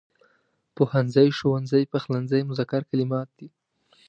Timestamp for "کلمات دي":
2.89-3.47